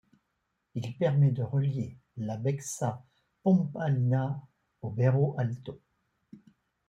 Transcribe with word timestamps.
Il 0.73 0.97
permet 0.97 1.29
de 1.29 1.43
relier 1.43 1.95
la 2.17 2.35
Baixa 2.35 3.05
pombalina 3.43 4.41
au 4.81 4.89
Bairro 4.89 5.35
Alto. 5.37 5.79